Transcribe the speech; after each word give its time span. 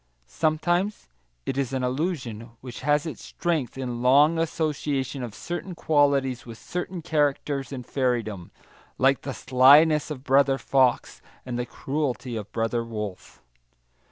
Sometimes 0.25 1.07
it 1.45 1.59
is 1.59 1.73
an 1.73 1.83
allusion 1.83 2.53
which 2.61 2.79
has 2.81 3.05
its 3.05 3.23
strength 3.23 3.77
in 3.77 4.01
long 4.01 4.39
association 4.39 5.21
of 5.21 5.35
certain 5.35 5.75
qualities 5.75 6.43
with 6.43 6.57
certain 6.57 7.03
characters 7.03 7.71
in 7.71 7.83
fairydom 7.83 8.49
like 8.97 9.21
the 9.21 9.31
slyness 9.31 10.09
of 10.09 10.23
Brother 10.23 10.57
Fox, 10.57 11.21
and 11.45 11.59
the 11.59 11.67
cruelty 11.67 12.35
of 12.35 12.51
Brother 12.51 12.83
Wolf. 12.83 13.43